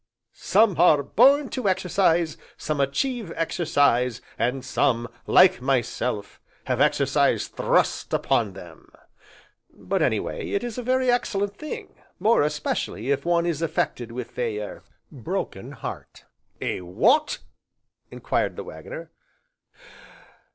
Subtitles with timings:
[0.31, 8.11] 'Some are born to exercise, some achieve exercise, and some, like myself, have exercise thrust
[8.11, 8.91] upon them.'
[9.71, 14.35] But, anyway, it is a very excellent thing, more especially if one is affected with
[14.39, 16.25] a er broken heart."
[16.59, 17.37] "A w'ot?"
[18.09, 19.11] enquired the Waggoner.